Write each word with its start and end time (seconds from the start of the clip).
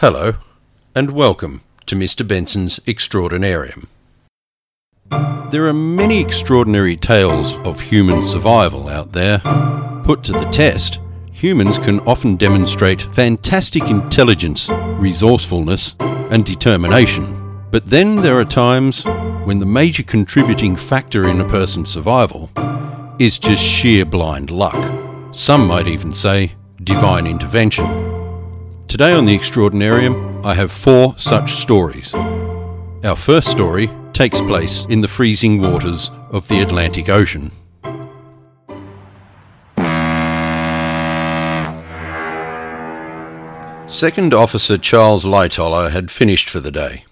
Hello, 0.00 0.34
and 0.94 1.12
welcome 1.12 1.62
to 1.86 1.96
Mr. 1.96 2.28
Benson's 2.28 2.78
Extraordinarium. 2.80 3.86
There 5.50 5.66
are 5.66 5.72
many 5.72 6.20
extraordinary 6.20 6.98
tales 6.98 7.56
of 7.60 7.80
human 7.80 8.22
survival 8.22 8.88
out 8.88 9.12
there. 9.12 9.38
Put 10.04 10.22
to 10.24 10.32
the 10.32 10.50
test, 10.52 11.00
humans 11.32 11.78
can 11.78 12.00
often 12.00 12.36
demonstrate 12.36 13.08
fantastic 13.14 13.84
intelligence, 13.84 14.68
resourcefulness, 14.68 15.96
and 15.98 16.44
determination. 16.44 17.62
But 17.70 17.86
then 17.86 18.16
there 18.16 18.38
are 18.38 18.44
times 18.44 19.02
when 19.46 19.60
the 19.60 19.64
major 19.64 20.02
contributing 20.02 20.76
factor 20.76 21.26
in 21.26 21.40
a 21.40 21.48
person's 21.48 21.88
survival 21.88 22.50
is 23.18 23.38
just 23.38 23.62
sheer 23.62 24.04
blind 24.04 24.50
luck. 24.50 25.32
Some 25.32 25.66
might 25.66 25.88
even 25.88 26.12
say 26.12 26.52
divine 26.84 27.26
intervention. 27.26 28.15
Today 28.88 29.14
on 29.14 29.26
the 29.26 29.36
Extraordinarium, 29.36 30.46
I 30.46 30.54
have 30.54 30.70
four 30.70 31.18
such 31.18 31.54
stories. 31.54 32.14
Our 32.14 33.16
first 33.16 33.48
story 33.48 33.90
takes 34.12 34.40
place 34.40 34.86
in 34.88 35.00
the 35.00 35.08
freezing 35.08 35.60
waters 35.60 36.12
of 36.30 36.46
the 36.46 36.60
Atlantic 36.62 37.08
Ocean. 37.08 37.50
Second 43.88 44.32
Officer 44.32 44.78
Charles 44.78 45.24
Lightoller 45.24 45.90
had 45.90 46.12
finished 46.12 46.48
for 46.48 46.60
the 46.60 46.70
day. 46.70 47.04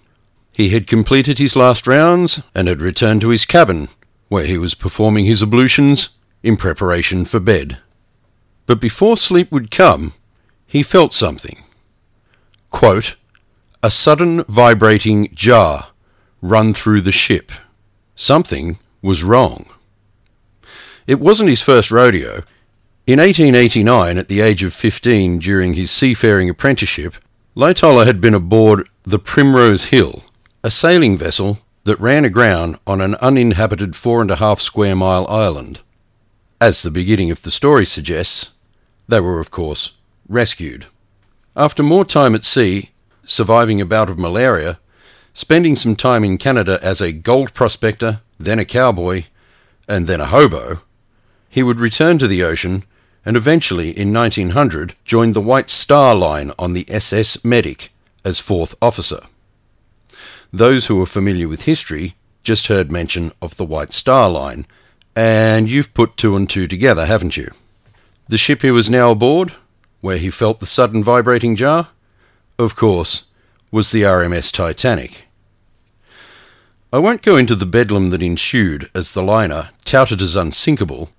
He 0.53 0.69
had 0.69 0.87
completed 0.87 1.39
his 1.39 1.57
last 1.57 1.87
rounds 1.87 2.41
and 2.55 2.69
had 2.69 2.81
returned 2.81 3.19
to 3.21 3.29
his 3.29 3.45
cabin, 3.45 3.89
where 4.29 4.45
he 4.45 4.57
was 4.57 4.75
performing 4.75 5.25
his 5.25 5.43
ablutions 5.43 6.09
in 6.41 6.55
preparation 6.55 7.25
for 7.25 7.41
bed. 7.41 7.79
But 8.65 8.79
before 8.79 9.17
sleep 9.17 9.51
would 9.51 9.71
come, 9.71 10.13
he 10.65 10.81
felt 10.81 11.13
something. 11.13 11.57
Quote, 12.75 13.15
a 13.81 13.89
sudden 13.89 14.43
vibrating 14.49 15.33
jar 15.33 15.87
run 16.41 16.73
through 16.73 16.99
the 16.99 17.11
ship. 17.11 17.53
Something 18.17 18.79
was 19.01 19.23
wrong. 19.23 19.67
It 21.07 21.21
wasn't 21.21 21.51
his 21.51 21.61
first 21.61 21.89
rodeo. 21.89 22.43
In 23.07 23.19
1889, 23.19 24.17
at 24.17 24.27
the 24.27 24.41
age 24.41 24.61
of 24.61 24.73
15, 24.73 25.39
during 25.39 25.75
his 25.75 25.89
seafaring 25.89 26.49
apprenticeship, 26.49 27.15
Lightoller 27.55 28.05
had 28.05 28.19
been 28.19 28.33
aboard 28.33 28.89
the 29.03 29.19
Primrose 29.19 29.85
Hill, 29.85 30.25
a 30.61 30.69
sailing 30.69 31.17
vessel 31.17 31.59
that 31.85 31.97
ran 32.01 32.25
aground 32.25 32.77
on 32.85 32.99
an 32.99 33.15
uninhabited 33.15 33.95
four 33.95 34.21
and 34.21 34.29
a 34.29 34.35
half 34.35 34.59
square 34.59 34.97
mile 34.97 35.25
island. 35.27 35.79
As 36.59 36.83
the 36.83 36.91
beginning 36.91 37.31
of 37.31 37.43
the 37.43 37.51
story 37.51 37.85
suggests, 37.85 38.51
they 39.07 39.21
were, 39.21 39.39
of 39.39 39.49
course, 39.49 39.93
rescued. 40.27 40.87
After 41.57 41.83
more 41.83 42.03
time 42.03 42.35
at 42.35 42.43
sea, 42.43 42.89
surviving 43.25 43.79
a 43.79 43.85
bout 43.85 44.09
of 44.09 44.19
malaria, 44.19 44.77
spending 45.33 45.77
some 45.77 45.95
time 45.95 46.25
in 46.25 46.37
Canada 46.37 46.79
as 46.81 46.99
a 46.99 47.13
gold 47.13 47.53
prospector, 47.53 48.19
then 48.37 48.59
a 48.59 48.65
cowboy, 48.65 49.23
and 49.87 50.05
then 50.05 50.19
a 50.19 50.25
hobo, 50.25 50.79
he 51.49 51.63
would 51.63 51.79
return 51.79 52.17
to 52.17 52.27
the 52.27 52.43
ocean 52.43 52.83
and 53.25 53.37
eventually, 53.37 53.89
in 53.97 54.13
1900, 54.13 54.93
joined 55.03 55.33
the 55.33 55.41
White 55.41 55.69
Star 55.69 56.13
Line 56.13 56.51
on 56.59 56.73
the 56.73 56.85
SS 56.89 57.43
Medic 57.43 57.91
as 58.23 58.39
fourth 58.39 58.75
officer. 58.81 59.21
Those 60.53 60.85
who 60.85 61.01
are 61.01 61.07
familiar 61.07 61.47
with 61.47 61.63
history 61.63 62.15
just 62.43 62.67
heard 62.67 62.91
mention 62.91 63.31
of 63.41 63.57
the 63.57 63.65
White 63.65 63.93
Star 63.93 64.29
Line, 64.29 64.67
and 65.15 65.71
you've 65.71 65.93
put 65.95 66.17
two 66.17 66.35
and 66.35 66.47
two 66.47 66.67
together, 66.67 67.05
haven't 67.05 67.35
you? 67.35 67.49
The 68.27 68.37
ship 68.37 68.61
he 68.61 68.69
was 68.69 68.89
now 68.89 69.11
aboard 69.11 69.53
where 70.05 70.19
he 70.19 70.29
felt 70.29 70.59
the 70.59 70.67
sudden 70.67 71.03
vibrating 71.03 71.55
jar, 71.55 71.87
of 72.59 72.75
course, 72.75 73.23
was 73.71 73.91
the 73.91 74.03
RMS 74.03 74.51
Titanic. 74.51 75.25
I 76.93 76.99
won't 76.99 77.23
go 77.23 77.37
into 77.37 77.55
the 77.55 77.65
bedlam 77.65 78.11
that 78.11 78.21
ensued 78.21 78.87
as 78.93 79.13
the 79.13 79.23
liner, 79.23 79.71
touted 79.83 80.21
as 80.21 80.35
unsinkable, 80.35 81.09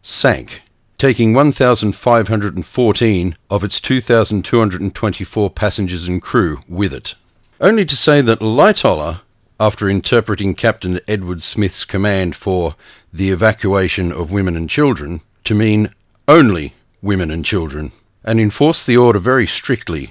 sank, 0.00 0.62
taking 0.96 1.34
1,514 1.34 3.36
of 3.50 3.64
its 3.64 3.80
2,224 3.80 5.50
passengers 5.50 6.06
and 6.06 6.22
crew 6.22 6.60
with 6.68 6.94
it. 6.94 7.16
Only 7.60 7.84
to 7.84 7.96
say 7.96 8.20
that 8.20 8.38
Lightoller, 8.38 9.22
after 9.58 9.88
interpreting 9.88 10.54
Captain 10.54 11.00
Edward 11.08 11.42
Smith's 11.42 11.84
command 11.84 12.36
for 12.36 12.76
the 13.12 13.30
evacuation 13.30 14.12
of 14.12 14.30
women 14.30 14.56
and 14.56 14.70
children 14.70 15.20
to 15.42 15.56
mean 15.56 15.90
only 16.28 16.74
women 17.02 17.32
and 17.32 17.44
children, 17.44 17.90
and 18.26 18.40
enforced 18.40 18.86
the 18.86 18.96
order 18.96 19.20
very 19.20 19.46
strictly, 19.46 20.10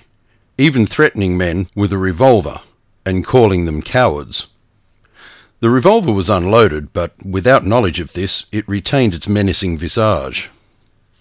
even 0.57 0.85
threatening 0.85 1.37
men 1.37 1.67
with 1.75 1.91
a 1.91 1.97
revolver 1.97 2.61
and 3.05 3.25
calling 3.25 3.65
them 3.65 3.81
cowards. 3.81 4.47
The 5.59 5.69
revolver 5.69 6.11
was 6.11 6.29
unloaded, 6.29 6.93
but 6.93 7.13
without 7.25 7.65
knowledge 7.65 7.99
of 7.99 8.13
this, 8.13 8.45
it 8.51 8.67
retained 8.67 9.13
its 9.13 9.27
menacing 9.27 9.77
visage. 9.77 10.49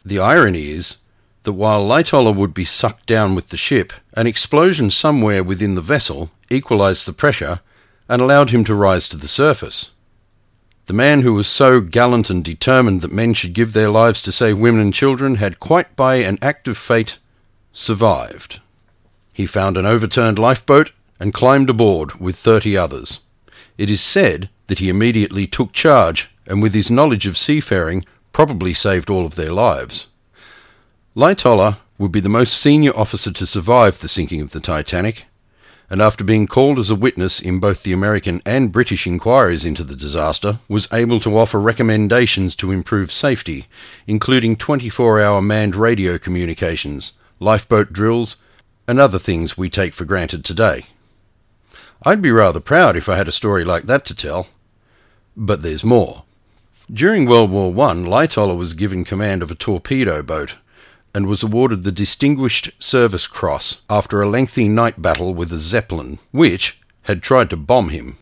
The 0.04 0.18
irony 0.18 0.70
is 0.70 0.98
that 1.44 1.52
while 1.52 1.86
Lightoller 1.86 2.34
would 2.34 2.54
be 2.54 2.64
sucked 2.64 3.06
down 3.06 3.34
with 3.34 3.48
the 3.48 3.56
ship, 3.56 3.92
an 4.14 4.26
explosion 4.26 4.90
somewhere 4.90 5.44
within 5.44 5.74
the 5.74 5.80
vessel 5.80 6.30
equalized 6.50 7.06
the 7.06 7.12
pressure 7.12 7.60
and 8.08 8.20
allowed 8.20 8.50
him 8.50 8.64
to 8.64 8.74
rise 8.74 9.08
to 9.08 9.16
the 9.16 9.28
surface. 9.28 9.90
The 10.86 10.92
man 10.92 11.22
who 11.22 11.32
was 11.32 11.48
so 11.48 11.80
gallant 11.80 12.28
and 12.28 12.44
determined 12.44 13.00
that 13.00 13.12
men 13.12 13.32
should 13.32 13.54
give 13.54 13.72
their 13.72 13.88
lives 13.88 14.20
to 14.22 14.32
save 14.32 14.58
women 14.58 14.82
and 14.82 14.92
children 14.92 15.36
had 15.36 15.58
quite 15.58 15.96
by 15.96 16.16
an 16.16 16.38
act 16.42 16.68
of 16.68 16.76
fate 16.76 17.18
survived. 17.72 18.60
He 19.32 19.46
found 19.46 19.76
an 19.76 19.86
overturned 19.86 20.38
lifeboat 20.38 20.92
and 21.18 21.32
climbed 21.32 21.70
aboard 21.70 22.20
with 22.20 22.36
thirty 22.36 22.76
others. 22.76 23.20
It 23.78 23.88
is 23.88 24.02
said 24.02 24.50
that 24.66 24.78
he 24.78 24.88
immediately 24.88 25.46
took 25.46 25.72
charge 25.72 26.30
and 26.46 26.62
with 26.62 26.74
his 26.74 26.90
knowledge 26.90 27.26
of 27.26 27.38
seafaring 27.38 28.04
probably 28.32 28.74
saved 28.74 29.08
all 29.08 29.24
of 29.24 29.36
their 29.36 29.52
lives. 29.52 30.08
Lightoller 31.16 31.78
would 31.96 32.12
be 32.12 32.20
the 32.20 32.28
most 32.28 32.60
senior 32.60 32.94
officer 32.96 33.32
to 33.32 33.46
survive 33.46 34.00
the 34.00 34.08
sinking 34.08 34.40
of 34.40 34.50
the 34.50 34.60
Titanic, 34.60 35.26
and 35.90 36.00
after 36.00 36.24
being 36.24 36.46
called 36.46 36.78
as 36.78 36.90
a 36.90 36.94
witness 36.94 37.40
in 37.40 37.60
both 37.60 37.82
the 37.82 37.92
American 37.92 38.40
and 38.44 38.72
British 38.72 39.06
inquiries 39.06 39.64
into 39.64 39.84
the 39.84 39.96
disaster, 39.96 40.58
was 40.68 40.88
able 40.92 41.20
to 41.20 41.36
offer 41.36 41.60
recommendations 41.60 42.54
to 42.56 42.70
improve 42.70 43.12
safety, 43.12 43.66
including 44.06 44.56
24 44.56 45.20
hour 45.20 45.42
manned 45.42 45.76
radio 45.76 46.18
communications, 46.18 47.12
lifeboat 47.38 47.92
drills, 47.92 48.36
and 48.88 48.98
other 48.98 49.18
things 49.18 49.56
we 49.56 49.68
take 49.68 49.94
for 49.94 50.04
granted 50.04 50.44
today. 50.44 50.86
I'd 52.02 52.22
be 52.22 52.30
rather 52.30 52.60
proud 52.60 52.96
if 52.96 53.08
I 53.08 53.16
had 53.16 53.28
a 53.28 53.32
story 53.32 53.64
like 53.64 53.84
that 53.84 54.04
to 54.06 54.14
tell. 54.14 54.48
But 55.36 55.62
there's 55.62 55.84
more. 55.84 56.24
During 56.92 57.24
World 57.24 57.50
War 57.50 57.70
I, 57.70 57.94
Lightoller 57.94 58.56
was 58.56 58.74
given 58.74 59.04
command 59.04 59.42
of 59.42 59.50
a 59.50 59.54
torpedo 59.54 60.22
boat 60.22 60.56
and 61.14 61.26
was 61.26 61.44
awarded 61.44 61.84
the 61.84 61.92
Distinguished 61.92 62.70
Service 62.82 63.28
Cross 63.28 63.82
after 63.88 64.20
a 64.20 64.28
lengthy 64.28 64.68
night 64.68 65.00
battle 65.00 65.32
with 65.32 65.52
a 65.52 65.58
Zeppelin, 65.58 66.18
which 66.32 66.80
had 67.02 67.22
tried 67.22 67.50
to 67.50 67.56
bomb 67.56 67.90
him. 67.90 68.16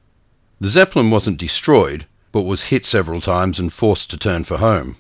The 0.61 0.69
Zeppelin 0.69 1.11
wasn't 1.11 1.39
destroyed, 1.39 2.07
but 2.31 2.43
was 2.43 2.65
hit 2.65 2.85
several 2.85 3.21
times 3.21 3.59
and 3.59 3.73
forced 3.73 4.11
to 4.11 4.19
turn 4.19 4.45
for 4.45 4.59
home. 4.59 4.97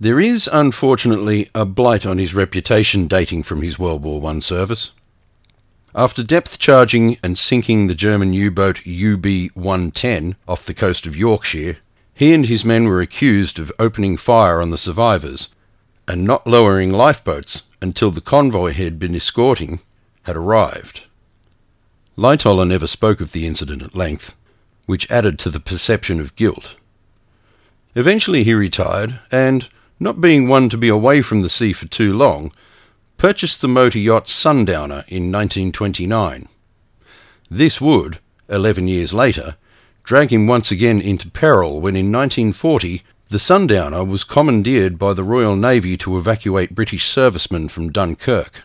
There 0.00 0.18
is, 0.18 0.50
unfortunately, 0.52 1.48
a 1.54 1.64
blight 1.64 2.04
on 2.04 2.18
his 2.18 2.34
reputation 2.34 3.06
dating 3.06 3.44
from 3.44 3.62
his 3.62 3.78
World 3.78 4.02
War 4.02 4.24
I 4.28 4.40
service. 4.40 4.90
After 5.94 6.22
depth 6.22 6.58
charging 6.58 7.18
and 7.22 7.38
sinking 7.38 7.86
the 7.86 7.94
German 7.94 8.32
U 8.32 8.50
boat 8.50 8.80
UB 8.80 9.26
110 9.54 10.36
off 10.48 10.66
the 10.66 10.74
coast 10.74 11.06
of 11.06 11.14
Yorkshire, 11.14 11.76
he 12.14 12.34
and 12.34 12.46
his 12.46 12.64
men 12.64 12.84
were 12.84 13.00
accused 13.00 13.58
of 13.58 13.72
opening 13.78 14.16
fire 14.16 14.60
on 14.60 14.70
the 14.70 14.78
survivors 14.78 15.48
and 16.06 16.24
not 16.24 16.46
lowering 16.46 16.92
lifeboats 16.92 17.62
until 17.80 18.10
the 18.10 18.20
convoy 18.20 18.72
he 18.72 18.84
had 18.84 18.98
been 18.98 19.14
escorting 19.14 19.80
had 20.22 20.36
arrived. 20.36 21.04
Lightoller 22.16 22.66
never 22.66 22.86
spoke 22.86 23.20
of 23.20 23.32
the 23.32 23.46
incident 23.46 23.82
at 23.82 23.94
length, 23.94 24.36
which 24.86 25.10
added 25.10 25.38
to 25.38 25.50
the 25.50 25.60
perception 25.60 26.20
of 26.20 26.36
guilt. 26.36 26.76
Eventually 27.94 28.44
he 28.44 28.54
retired, 28.54 29.18
and, 29.30 29.68
not 29.98 30.20
being 30.20 30.48
one 30.48 30.68
to 30.68 30.76
be 30.76 30.88
away 30.88 31.22
from 31.22 31.42
the 31.42 31.50
sea 31.50 31.72
for 31.72 31.86
too 31.86 32.12
long, 32.12 32.52
purchased 33.16 33.60
the 33.60 33.68
motor 33.68 33.98
yacht 33.98 34.28
Sundowner 34.28 35.04
in 35.08 35.30
1929. 35.30 36.48
This 37.50 37.80
would, 37.80 38.18
eleven 38.48 38.88
years 38.88 39.14
later, 39.14 39.56
drag 40.02 40.32
him 40.32 40.46
once 40.46 40.70
again 40.70 41.00
into 41.00 41.30
peril 41.30 41.80
when 41.80 41.94
in 41.94 42.10
1940 42.10 43.02
the 43.32 43.38
Sundowner 43.38 44.04
was 44.04 44.24
commandeered 44.24 44.98
by 44.98 45.14
the 45.14 45.24
Royal 45.24 45.56
Navy 45.56 45.96
to 45.96 46.18
evacuate 46.18 46.74
British 46.74 47.08
servicemen 47.08 47.70
from 47.70 47.90
Dunkirk. 47.90 48.64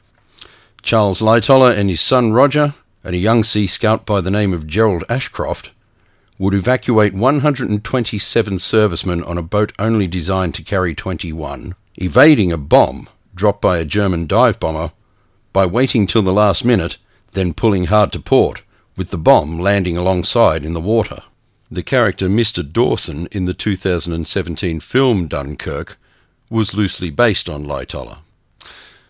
Charles 0.82 1.22
Lightoller 1.22 1.74
and 1.74 1.90
his 1.90 2.02
son 2.02 2.34
Roger, 2.34 2.74
and 3.02 3.16
a 3.16 3.18
young 3.18 3.46
sea 3.46 3.66
scout 3.66 4.06
by 4.06 4.20
the 4.20 4.30
name 4.30 4.52
of 4.52 4.68
Gerald 4.68 5.06
Ashcroft, 5.08 5.72
would 6.38 6.54
evacuate 6.54 7.14
127 7.14 8.60
servicemen 8.60 9.24
on 9.24 9.38
a 9.38 9.42
boat 9.42 9.72
only 9.80 10.06
designed 10.06 10.54
to 10.56 10.64
carry 10.64 10.94
21, 10.94 11.74
evading 11.96 12.52
a 12.52 12.58
bomb 12.58 13.08
dropped 13.36 13.62
by 13.62 13.78
a 13.78 13.86
German 13.86 14.28
dive 14.28 14.60
bomber 14.60 14.92
by 15.54 15.66
waiting 15.66 16.06
till 16.06 16.24
the 16.24 16.34
last 16.34 16.66
minute, 16.66 16.98
then 17.32 17.54
pulling 17.54 17.86
hard 17.86 18.12
to 18.12 18.20
port, 18.20 18.64
with 18.98 19.12
the 19.12 19.18
bomb 19.18 19.60
landing 19.60 19.96
alongside 19.96 20.66
in 20.66 20.74
the 20.74 20.82
water. 20.82 21.24
The 21.70 21.84
character 21.84 22.30
Mr. 22.30 22.64
Dawson 22.64 23.28
in 23.34 23.44
the 23.44 23.54
2017 23.54 24.80
film 24.80 25.28
Dunkirk 25.28 25.98
was 26.50 26.74
loosely 26.74 27.10
based 27.10 27.50
on 27.50 27.66
Lightoller. 27.66 28.20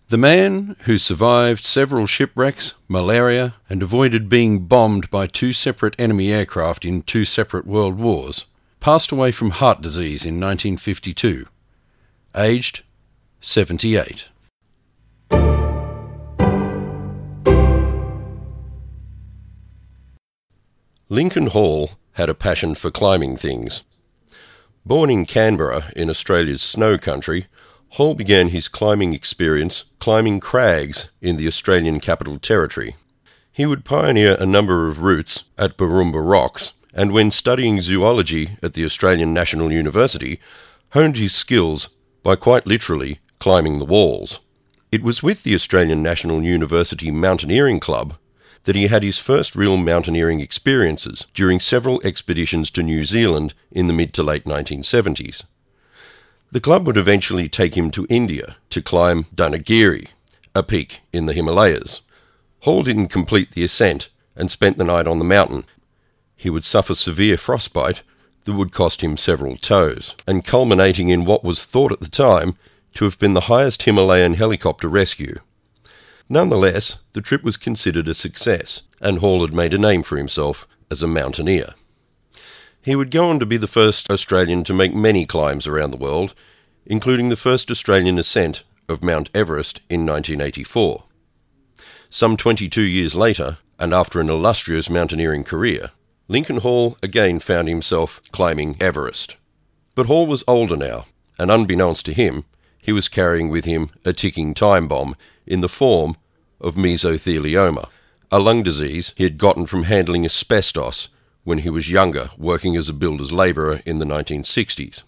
The 0.08 0.18
man 0.18 0.74
who 0.80 0.98
survived 0.98 1.64
several 1.64 2.06
shipwrecks, 2.06 2.74
malaria, 2.88 3.54
and 3.68 3.80
avoided 3.80 4.28
being 4.28 4.66
bombed 4.66 5.08
by 5.08 5.28
two 5.28 5.52
separate 5.52 5.94
enemy 6.00 6.32
aircraft 6.32 6.84
in 6.84 7.02
two 7.02 7.24
separate 7.24 7.64
world 7.64 7.96
wars 7.96 8.46
passed 8.80 9.12
away 9.12 9.30
from 9.30 9.50
heart 9.50 9.80
disease 9.80 10.24
in 10.24 10.40
1952, 10.40 11.46
aged 12.34 12.82
78. 13.40 14.30
Lincoln 21.08 21.46
Hall 21.46 21.90
had 22.18 22.28
a 22.28 22.34
passion 22.34 22.74
for 22.74 22.90
climbing 22.90 23.36
things. 23.36 23.84
Born 24.84 25.08
in 25.08 25.24
Canberra 25.24 25.92
in 25.94 26.10
Australia's 26.10 26.60
snow 26.60 26.98
country, 26.98 27.46
Hall 27.90 28.16
began 28.16 28.48
his 28.48 28.68
climbing 28.68 29.14
experience 29.14 29.84
climbing 30.00 30.40
crags 30.40 31.10
in 31.22 31.36
the 31.36 31.46
Australian 31.46 32.00
Capital 32.00 32.40
Territory. 32.40 32.96
He 33.52 33.66
would 33.66 33.84
pioneer 33.84 34.36
a 34.38 34.46
number 34.46 34.88
of 34.88 35.02
routes 35.02 35.44
at 35.56 35.76
Booroomba 35.76 36.20
Rocks, 36.20 36.74
and 36.92 37.12
when 37.12 37.30
studying 37.30 37.80
zoology 37.80 38.58
at 38.64 38.74
the 38.74 38.84
Australian 38.84 39.32
National 39.32 39.70
University, 39.70 40.40
honed 40.90 41.18
his 41.18 41.34
skills 41.34 41.88
by 42.24 42.34
quite 42.34 42.66
literally 42.66 43.20
climbing 43.38 43.78
the 43.78 43.84
walls. 43.84 44.40
It 44.90 45.04
was 45.04 45.22
with 45.22 45.44
the 45.44 45.54
Australian 45.54 46.02
National 46.02 46.42
University 46.42 47.12
Mountaineering 47.12 47.78
Club 47.78 48.16
that 48.68 48.76
he 48.76 48.88
had 48.88 49.02
his 49.02 49.18
first 49.18 49.56
real 49.56 49.78
mountaineering 49.78 50.40
experiences 50.40 51.26
during 51.32 51.58
several 51.58 52.02
expeditions 52.04 52.70
to 52.70 52.82
New 52.82 53.02
Zealand 53.02 53.54
in 53.72 53.86
the 53.86 53.94
mid 53.94 54.12
to 54.12 54.22
late 54.22 54.44
1970s. 54.44 55.44
The 56.52 56.60
club 56.60 56.86
would 56.86 56.98
eventually 56.98 57.48
take 57.48 57.78
him 57.78 57.90
to 57.92 58.06
India 58.10 58.56
to 58.68 58.82
climb 58.82 59.24
Dunagiri, 59.34 60.08
a 60.54 60.62
peak 60.62 61.00
in 61.14 61.24
the 61.24 61.32
Himalayas. 61.32 62.02
Hall 62.60 62.82
didn't 62.82 63.08
complete 63.08 63.52
the 63.52 63.64
ascent 63.64 64.10
and 64.36 64.50
spent 64.50 64.76
the 64.76 64.84
night 64.84 65.06
on 65.06 65.18
the 65.18 65.24
mountain. 65.24 65.64
He 66.36 66.50
would 66.50 66.62
suffer 66.62 66.94
severe 66.94 67.38
frostbite 67.38 68.02
that 68.44 68.52
would 68.52 68.72
cost 68.72 69.00
him 69.00 69.16
several 69.16 69.56
toes, 69.56 70.14
and 70.26 70.44
culminating 70.44 71.08
in 71.08 71.24
what 71.24 71.42
was 71.42 71.64
thought 71.64 71.90
at 71.90 72.00
the 72.00 72.10
time 72.10 72.54
to 72.96 73.06
have 73.06 73.18
been 73.18 73.32
the 73.32 73.48
highest 73.48 73.84
Himalayan 73.84 74.34
helicopter 74.34 74.88
rescue. 74.88 75.38
Nonetheless, 76.28 76.98
the 77.14 77.22
trip 77.22 77.42
was 77.42 77.56
considered 77.56 78.08
a 78.08 78.14
success, 78.14 78.82
and 79.00 79.18
Hall 79.18 79.40
had 79.40 79.54
made 79.54 79.72
a 79.72 79.78
name 79.78 80.02
for 80.02 80.18
himself 80.18 80.68
as 80.90 81.02
a 81.02 81.06
mountaineer. 81.06 81.74
He 82.82 82.94
would 82.94 83.10
go 83.10 83.28
on 83.30 83.38
to 83.40 83.46
be 83.46 83.56
the 83.56 83.66
first 83.66 84.10
Australian 84.10 84.64
to 84.64 84.74
make 84.74 84.94
many 84.94 85.24
climbs 85.26 85.66
around 85.66 85.90
the 85.90 85.96
world, 85.96 86.34
including 86.84 87.28
the 87.28 87.36
first 87.36 87.70
Australian 87.70 88.18
ascent 88.18 88.62
of 88.88 89.02
Mount 89.02 89.30
Everest 89.34 89.80
in 89.88 90.06
1984. 90.06 91.04
Some 92.08 92.36
22 92.36 92.82
years 92.82 93.14
later, 93.14 93.58
and 93.78 93.92
after 93.92 94.20
an 94.20 94.30
illustrious 94.30 94.88
mountaineering 94.88 95.44
career, 95.44 95.90
Lincoln 96.26 96.58
Hall 96.58 96.96
again 97.02 97.40
found 97.40 97.68
himself 97.68 98.20
climbing 98.32 98.76
Everest. 98.80 99.36
But 99.94 100.06
Hall 100.06 100.26
was 100.26 100.44
older 100.46 100.76
now, 100.76 101.06
and 101.38 101.50
unbeknownst 101.50 102.06
to 102.06 102.12
him, 102.12 102.44
he 102.88 102.92
was 102.92 103.06
carrying 103.06 103.50
with 103.50 103.66
him 103.66 103.90
a 104.06 104.14
ticking 104.14 104.54
time 104.54 104.88
bomb 104.88 105.14
in 105.46 105.60
the 105.60 105.68
form 105.68 106.16
of 106.58 106.74
mesothelioma, 106.74 107.86
a 108.32 108.38
lung 108.38 108.62
disease 108.62 109.12
he 109.14 109.24
had 109.24 109.36
gotten 109.36 109.66
from 109.66 109.82
handling 109.82 110.24
asbestos 110.24 111.10
when 111.44 111.58
he 111.58 111.68
was 111.68 111.90
younger, 111.90 112.30
working 112.38 112.76
as 112.76 112.88
a 112.88 112.94
builder's 112.94 113.30
labourer 113.30 113.82
in 113.84 113.98
the 113.98 114.06
1960s. 114.06 115.02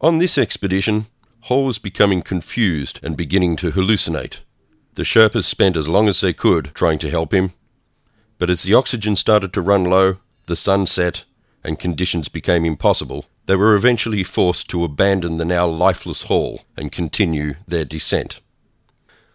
On 0.00 0.16
this 0.16 0.38
expedition, 0.38 1.08
Hall 1.40 1.66
was 1.66 1.78
becoming 1.78 2.22
confused 2.22 3.00
and 3.02 3.18
beginning 3.18 3.56
to 3.56 3.72
hallucinate. 3.72 4.38
The 4.94 5.02
Sherpas 5.02 5.44
spent 5.44 5.76
as 5.76 5.90
long 5.90 6.08
as 6.08 6.22
they 6.22 6.32
could 6.32 6.70
trying 6.74 6.98
to 7.00 7.10
help 7.10 7.34
him, 7.34 7.52
but 8.38 8.48
as 8.48 8.62
the 8.62 8.72
oxygen 8.72 9.14
started 9.14 9.52
to 9.52 9.60
run 9.60 9.84
low, 9.84 10.16
the 10.46 10.56
sun 10.56 10.86
set, 10.86 11.24
and 11.62 11.78
conditions 11.78 12.30
became 12.30 12.64
impossible, 12.64 13.26
they 13.46 13.56
were 13.56 13.74
eventually 13.74 14.24
forced 14.24 14.68
to 14.70 14.84
abandon 14.84 15.36
the 15.36 15.44
now 15.44 15.66
lifeless 15.66 16.22
Hall 16.22 16.62
and 16.76 16.92
continue 16.92 17.54
their 17.66 17.84
descent. 17.84 18.40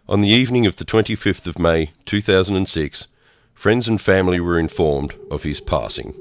On 0.08 0.20
the 0.20 0.28
evening 0.28 0.66
of 0.66 0.76
the 0.76 0.84
25th 0.84 1.46
of 1.46 1.58
May 1.58 1.90
2006, 2.04 3.08
friends 3.54 3.88
and 3.88 4.00
family 4.00 4.40
were 4.40 4.58
informed 4.58 5.14
of 5.30 5.42
his 5.42 5.60
passing. 5.60 6.14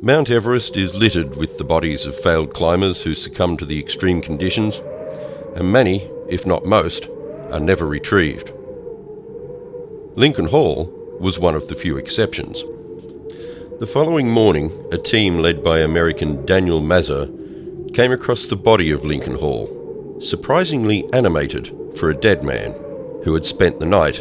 Mount 0.00 0.30
Everest 0.30 0.76
is 0.76 0.94
littered 0.94 1.36
with 1.36 1.58
the 1.58 1.64
bodies 1.64 2.06
of 2.06 2.18
failed 2.18 2.54
climbers 2.54 3.02
who 3.02 3.14
succumbed 3.14 3.58
to 3.58 3.64
the 3.64 3.80
extreme 3.80 4.20
conditions, 4.20 4.80
and 5.54 5.72
many, 5.72 6.08
if 6.28 6.46
not 6.46 6.64
most, 6.64 7.08
are 7.50 7.60
never 7.60 7.86
retrieved. 7.86 8.52
Lincoln 10.14 10.46
Hall 10.46 10.92
was 11.20 11.38
one 11.38 11.54
of 11.54 11.68
the 11.68 11.74
few 11.74 11.96
exceptions. 11.96 12.64
The 13.78 13.86
following 13.86 14.28
morning, 14.28 14.72
a 14.90 14.98
team 14.98 15.38
led 15.38 15.62
by 15.62 15.78
American 15.78 16.44
Daniel 16.44 16.80
Mazur 16.80 17.28
came 17.94 18.10
across 18.10 18.48
the 18.48 18.56
body 18.56 18.90
of 18.90 19.04
Lincoln 19.04 19.36
Hall, 19.36 20.18
surprisingly 20.20 21.08
animated 21.12 21.72
for 21.94 22.10
a 22.10 22.16
dead 22.16 22.42
man 22.42 22.72
who 23.22 23.32
had 23.34 23.44
spent 23.44 23.78
the 23.78 23.86
night 23.86 24.18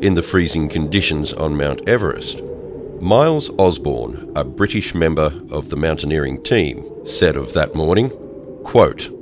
in 0.00 0.14
the 0.14 0.22
freezing 0.22 0.68
conditions 0.68 1.32
on 1.32 1.56
Mount 1.56 1.88
Everest. 1.88 2.42
Myles 3.00 3.48
Osborne, 3.60 4.32
a 4.34 4.42
British 4.42 4.92
member 4.92 5.32
of 5.52 5.70
the 5.70 5.76
mountaineering 5.76 6.42
team, 6.42 6.84
said 7.06 7.36
of 7.36 7.52
that 7.52 7.76
morning, 7.76 8.10
quote, 8.64 9.12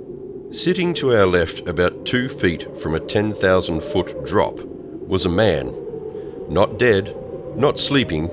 Sitting 0.51 0.95
to 0.95 1.15
our 1.15 1.27
left 1.27 1.69
about 1.69 2.07
two 2.07 2.31
feet 2.31 2.75
from 2.79 2.95
a 2.95 3.01
10,000 3.01 3.83
foot 3.83 4.25
drop 4.25 4.59
was 4.61 5.27
a 5.27 5.29
man, 5.29 5.75
not 6.49 6.79
dead, 6.79 7.15
not 7.55 7.79
sleeping, 7.79 8.31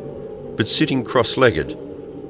but 0.55 0.67
sitting 0.67 1.03
cross 1.03 1.37
legged 1.37 1.71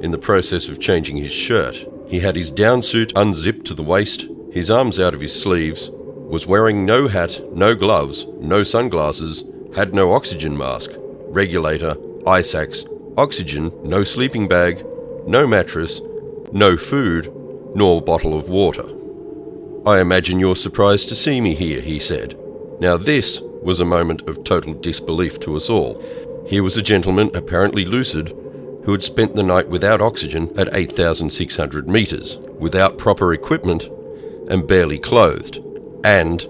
in 0.02 0.12
the 0.12 0.18
process 0.18 0.68
of 0.68 0.80
changing 0.80 1.18
his 1.18 1.32
shirt. 1.32 1.88
He 2.08 2.20
had 2.20 2.36
his 2.36 2.52
down 2.52 2.82
suit 2.82 3.14
unzipped 3.16 3.66
to 3.68 3.74
the 3.74 3.84
waist, 3.84 4.28
his 4.52 4.70
arms 4.70 5.00
out 5.00 5.14
of 5.14 5.22
his 5.22 5.40
sleeves, 5.40 5.90
was 5.92 6.48
wearing 6.48 6.86
no 6.86 7.08
hat, 7.08 7.42
no 7.54 7.76
gloves, 7.76 8.26
no 8.40 8.64
sunglasses, 8.64 9.44
had 9.76 9.94
no 9.94 10.12
oxygen 10.12 10.58
mask, 10.58 10.92
regulator, 11.28 11.96
ice 12.28 12.56
axe, 12.56 12.86
oxygen, 13.18 13.72
no 13.84 14.04
sleeping 14.04 14.48
bag, 14.48 14.86
no 15.28 15.46
mattress, 15.46 16.02
no 16.52 16.76
food, 16.76 17.32
nor 17.76 18.02
bottle 18.02 18.38
of 18.38 18.50
water. 18.50 18.86
I 19.86 20.00
imagine 20.00 20.40
you're 20.40 20.56
surprised 20.56 21.10
to 21.10 21.16
see 21.16 21.42
me 21.42 21.56
here, 21.56 21.82
he 21.82 22.00
said. 22.00 22.38
Now, 22.80 22.98
this 22.98 23.42
was 23.62 23.80
a 23.80 23.86
moment 23.86 24.28
of 24.28 24.44
total 24.44 24.74
disbelief 24.74 25.40
to 25.42 25.56
us 25.56 25.70
all. 25.70 26.04
Here 26.46 26.64
was 26.64 26.78
a 26.78 26.82
gentleman, 26.82 27.32
apparently 27.34 27.86
lucid, 27.86 28.30
who 28.84 28.92
had 28.92 29.04
spent 29.04 29.36
the 29.36 29.44
night 29.44 29.70
without 29.70 30.02
oxygen 30.02 30.52
at 30.58 30.74
8,600 30.74 31.88
metres, 31.88 32.38
without 32.60 32.98
proper 32.98 33.34
equipment, 33.34 33.90
and 34.50 34.68
barely 34.68 35.00
clothed, 35.00 35.60
and 36.04 36.46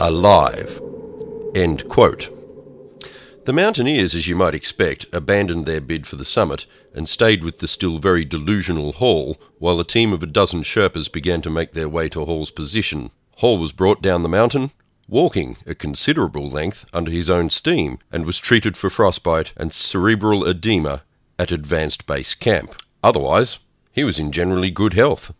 alive. 0.00 0.80
End 1.54 1.88
quote. 1.88 2.30
The 3.44 3.52
mountaineers, 3.52 4.14
as 4.14 4.26
you 4.26 4.36
might 4.36 4.54
expect, 4.54 5.06
abandoned 5.12 5.66
their 5.66 5.80
bid 5.80 6.06
for 6.06 6.16
the 6.16 6.24
summit 6.24 6.66
and 6.94 7.06
stayed 7.06 7.44
with 7.44 7.58
the 7.58 7.68
still 7.68 7.98
very 7.98 8.24
delusional 8.24 8.92
Hall 8.92 9.36
while 9.58 9.78
a 9.78 9.84
team 9.84 10.14
of 10.14 10.22
a 10.22 10.26
dozen 10.26 10.62
Sherpas 10.62 11.12
began 11.12 11.42
to 11.42 11.50
make 11.50 11.72
their 11.72 11.88
way 11.88 12.08
to 12.08 12.24
Hall's 12.24 12.50
position. 12.50 13.10
Hall 13.36 13.58
was 13.58 13.72
brought 13.72 14.00
down 14.00 14.22
the 14.22 14.28
mountain, 14.30 14.70
walking 15.08 15.56
a 15.66 15.74
considerable 15.74 16.48
length 16.48 16.84
under 16.92 17.10
his 17.10 17.28
own 17.28 17.50
steam, 17.50 17.98
and 18.10 18.24
was 18.24 18.38
treated 18.38 18.76
for 18.76 18.90
frostbite 18.90 19.52
and 19.56 19.72
cerebral 19.72 20.44
edema 20.46 21.02
at 21.38 21.52
Advanced 21.52 22.06
Base 22.06 22.34
Camp. 22.34 22.74
Otherwise, 23.02 23.58
he 23.92 24.04
was 24.04 24.18
in 24.18 24.32
generally 24.32 24.70
good 24.70 24.94
health. 24.94 25.32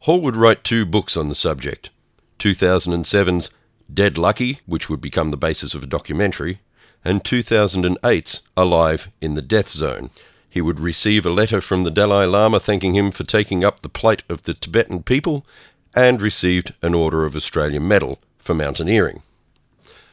Hall 0.00 0.20
would 0.20 0.36
write 0.36 0.64
two 0.64 0.84
books 0.84 1.16
on 1.16 1.28
the 1.28 1.34
subject 1.34 1.90
2007's 2.38 3.50
Dead 3.92 4.18
Lucky, 4.18 4.58
which 4.66 4.90
would 4.90 5.00
become 5.00 5.30
the 5.30 5.36
basis 5.36 5.74
of 5.74 5.82
a 5.82 5.86
documentary, 5.86 6.60
and 7.04 7.22
2008's 7.22 8.42
Alive 8.56 9.08
in 9.20 9.34
the 9.34 9.42
Death 9.42 9.68
Zone. 9.68 10.10
He 10.48 10.60
would 10.60 10.80
receive 10.80 11.26
a 11.26 11.30
letter 11.30 11.60
from 11.60 11.84
the 11.84 11.90
Dalai 11.90 12.26
Lama 12.26 12.60
thanking 12.60 12.94
him 12.94 13.10
for 13.10 13.24
taking 13.24 13.64
up 13.64 13.80
the 13.80 13.88
plight 13.88 14.22
of 14.28 14.44
the 14.44 14.54
Tibetan 14.54 15.02
people 15.02 15.46
and 15.94 16.20
received 16.20 16.74
an 16.82 16.94
Order 16.94 17.24
of 17.24 17.36
Australia 17.36 17.80
medal 17.80 18.20
for 18.44 18.54
mountaineering. 18.54 19.22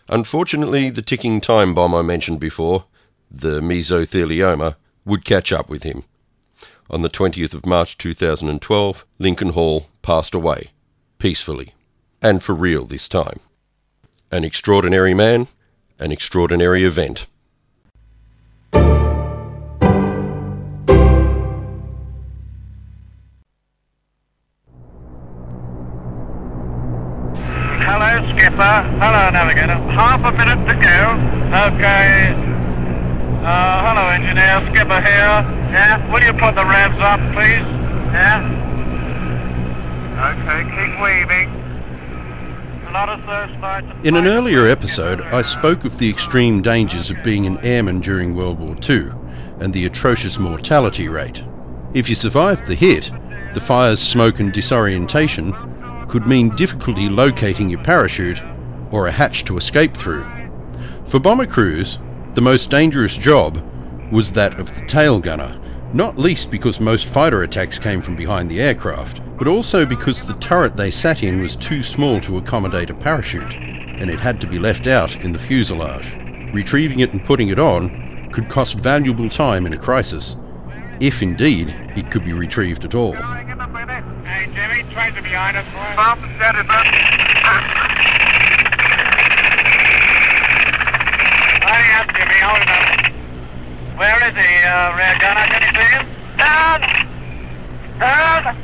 Unfortunately, 0.08 0.90
the 0.90 1.02
ticking 1.02 1.42
time 1.42 1.76
bomb 1.76 1.94
I 1.94 2.02
mentioned 2.02 2.40
before, 2.40 2.86
the 3.30 3.60
mesothelioma, 3.62 4.76
would 5.06 5.26
catch 5.26 5.52
up 5.52 5.70
with 5.70 5.84
him. 5.84 6.04
On 6.90 7.02
the 7.02 7.10
20th 7.10 7.54
of 7.54 7.66
March 7.66 7.98
2012, 7.98 9.06
Lincoln 9.20 9.50
Hall 9.50 9.88
passed 10.02 10.34
away, 10.34 10.72
peacefully, 11.18 11.74
and 12.22 12.42
for 12.42 12.54
real 12.54 12.86
this 12.86 13.08
time. 13.08 13.40
An 14.32 14.44
extraordinary 14.44 15.14
man, 15.14 15.48
an 16.00 16.12
extraordinary 16.12 16.84
event. 16.84 17.28
Hello, 27.92 28.24
skipper. 28.32 28.76
Hello, 29.04 29.30
navigator. 29.32 29.76
Half 29.92 30.24
a 30.24 30.32
minute 30.32 30.66
to 30.66 30.76
go. 30.80 31.00
Okay. 31.68 32.32
Uh, 33.44 33.84
hello, 33.84 34.08
engineer. 34.16 34.62
Skipper 34.72 35.02
here. 35.02 35.44
Yeah? 35.76 36.00
Will 36.12 36.24
you 36.24 36.32
put 36.32 36.56
the 36.56 36.64
revs 36.64 37.00
up, 37.02 37.20
please? 37.34 37.68
Yeah? 38.16 38.60
Okay, 40.22 40.64
keep 40.70 41.00
search. 43.62 44.06
In 44.06 44.16
an 44.16 44.28
earlier 44.28 44.68
episode, 44.68 45.22
I 45.22 45.42
spoke 45.42 45.86
of 45.86 45.98
the 45.98 46.10
extreme 46.10 46.62
dangers 46.62 47.10
of 47.10 47.24
being 47.24 47.46
an 47.46 47.58
airman 47.66 48.00
during 48.02 48.36
World 48.36 48.60
War 48.60 48.76
II 48.90 49.12
and 49.60 49.74
the 49.74 49.86
atrocious 49.86 50.38
mortality 50.38 51.08
rate. 51.08 51.44
If 51.94 52.10
you 52.10 52.16
survived 52.16 52.68
the 52.68 52.76
hit, 52.76 53.12
the 53.54 53.62
fire's 53.62 54.02
smoke 54.02 54.40
and 54.40 54.52
disorientation 54.54 55.54
could 56.12 56.28
mean 56.28 56.54
difficulty 56.58 57.08
locating 57.08 57.70
your 57.70 57.82
parachute 57.84 58.44
or 58.92 59.08
a 59.08 59.12
hatch 59.12 59.46
to 59.46 59.56
escape 59.56 59.96
through. 59.96 60.26
For 61.06 61.22
bomber 61.22 61.46
crews, 61.46 62.00
the 62.34 62.42
most 62.42 62.70
dangerous 62.70 63.16
job 63.16 63.64
was 64.12 64.34
that 64.34 64.60
of 64.60 64.76
the 64.76 64.86
tail 64.88 65.22
gunner, 65.22 65.58
not 65.94 66.18
least 66.18 66.52
because 66.52 66.82
most 66.82 67.08
fighter 67.08 67.44
attacks 67.44 67.80
came 67.80 68.02
from 68.02 68.18
behind 68.18 68.52
the 68.52 68.60
aircraft, 68.60 69.22
but 69.38 69.48
also 69.48 69.86
because 69.86 70.28
the 70.28 70.34
turret 70.34 70.76
they 70.76 70.92
sat 70.92 71.24
in 71.24 71.42
was 71.42 71.56
too 71.56 71.82
small 71.82 72.20
to 72.20 72.38
accommodate 72.38 72.90
a 72.90 72.94
parachute, 72.94 73.56
and 73.56 74.10
it 74.10 74.20
had 74.20 74.42
to 74.42 74.48
be 74.48 74.60
left 74.60 74.88
out 74.88 75.16
in 75.24 75.32
the 75.32 75.40
fuselage. 75.40 76.14
Retrieving 76.54 77.00
it 77.00 77.14
and 77.14 77.24
putting 77.24 77.48
it 77.48 77.60
on 77.60 78.30
could 78.34 78.50
cost 78.50 78.78
valuable 78.78 79.30
time 79.30 79.66
in 79.66 79.72
a 79.72 79.78
crisis, 79.78 80.36
if 81.00 81.22
indeed 81.22 81.70
it 81.96 82.12
could 82.12 82.26
be 82.26 82.34
retrieved 82.34 82.84
at 82.84 82.96
all. 82.96 83.14
Hey, 83.14 84.81
Jimmy, 92.14 92.40
hold. 92.44 92.68
Where 93.98 94.28
is 94.28 94.36
he, 94.36 94.64
uh, 94.64 94.98
Red 94.98 95.22
Gunner? 95.22 95.48
Can 95.48 95.62
you 95.62 95.72
see 95.80 95.92
him? 95.96 96.06
Down! 96.38 96.82
Down! 98.00 98.58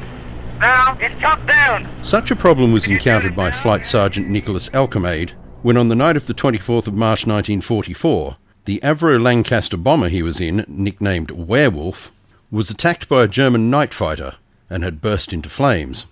Down! 0.60 1.46
Down! 1.48 2.04
Such 2.04 2.32
a 2.32 2.36
problem 2.36 2.74
was 2.74 2.88
encountered 2.88 3.34
by 3.34 3.52
Flight 3.52 3.88
Sergeant 3.88 4.28
Nicholas 4.28 4.68
Alkemade 4.70 5.32
when, 5.62 5.78
on 5.78 5.88
the 5.88 5.96
night 5.96 6.18
of 6.18 6.28
the 6.28 6.34
24th 6.34 6.88
of 6.88 6.94
March 6.94 7.26
1944, 7.26 8.36
the 8.66 8.82
Avro 8.84 9.22
Lancaster 9.22 9.78
bomber 9.78 10.10
he 10.10 10.22
was 10.22 10.42
in, 10.42 10.66
nicknamed 10.68 11.32
Werewolf, 11.32 12.12
was 12.52 12.70
attacked 12.70 13.08
by 13.08 13.24
a 13.24 13.28
German 13.30 13.70
night 13.70 13.94
fighter 13.94 14.34
and 14.70 14.84
had 14.84 15.00
burst 15.00 15.32
into 15.32 15.50
flames. 15.50 16.06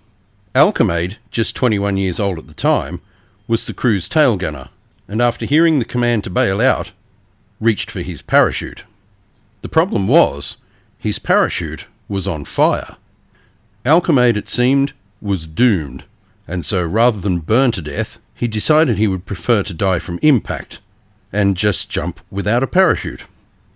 Alkemade, 0.56 1.18
just 1.30 1.54
21 1.54 1.98
years 1.98 2.18
old 2.18 2.38
at 2.38 2.46
the 2.46 2.54
time, 2.54 3.02
was 3.46 3.66
the 3.66 3.74
crew's 3.74 4.08
tail 4.08 4.38
gunner, 4.38 4.70
and 5.06 5.20
after 5.20 5.44
hearing 5.44 5.78
the 5.78 5.84
command 5.84 6.24
to 6.24 6.30
bail 6.30 6.62
out, 6.62 6.92
reached 7.60 7.90
for 7.90 8.00
his 8.00 8.22
parachute. 8.22 8.84
The 9.60 9.68
problem 9.68 10.08
was, 10.08 10.56
his 10.98 11.18
parachute 11.18 11.88
was 12.08 12.26
on 12.26 12.46
fire. 12.46 12.96
Alkemade, 13.84 14.38
it 14.38 14.48
seemed, 14.48 14.94
was 15.20 15.46
doomed, 15.46 16.04
and 16.48 16.64
so 16.64 16.82
rather 16.82 17.20
than 17.20 17.40
burn 17.40 17.70
to 17.72 17.82
death, 17.82 18.18
he 18.34 18.48
decided 18.48 18.96
he 18.96 19.08
would 19.08 19.26
prefer 19.26 19.62
to 19.62 19.74
die 19.74 19.98
from 19.98 20.18
impact 20.22 20.80
and 21.34 21.58
just 21.58 21.90
jump 21.90 22.18
without 22.30 22.62
a 22.62 22.66
parachute. 22.66 23.24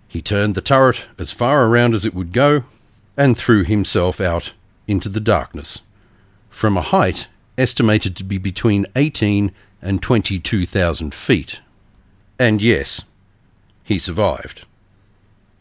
He 0.07 0.23
turned 0.23 0.55
the 0.55 0.61
turret 0.61 1.05
as 1.19 1.31
far 1.31 1.67
around 1.67 1.93
as 1.93 2.07
it 2.07 2.15
would 2.15 2.33
go 2.33 2.63
and 3.15 3.37
threw 3.37 3.65
himself 3.65 4.19
out 4.19 4.53
into 4.87 5.09
the 5.09 5.19
darkness 5.19 5.83
from 6.51 6.77
a 6.77 6.81
height 6.81 7.27
estimated 7.57 8.15
to 8.17 8.23
be 8.23 8.37
between 8.37 8.85
18 8.95 9.51
and 9.81 10.01
22,000 10.01 11.13
feet. 11.15 11.61
And 12.37 12.61
yes, 12.61 13.05
he 13.83 13.97
survived. 13.97 14.65